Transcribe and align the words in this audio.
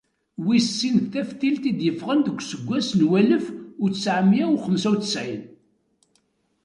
Wis 0.45 0.65
sin 0.79 0.97
d 1.01 1.05
"Taftilt" 1.13 1.63
i 1.71 1.73
d-yeffɣen 1.79 2.19
deg 2.23 2.37
useggas 2.39 2.89
n 2.99 3.01
walef 3.09 3.45
u 3.83 3.85
tesεemya 3.93 4.45
u 4.53 4.57
xemsa 4.65 4.87
u 4.93 4.95
tesεin. 5.01 5.43